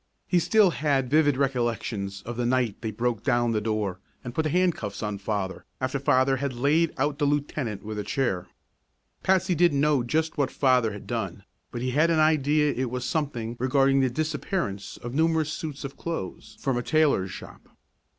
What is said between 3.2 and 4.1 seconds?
down the door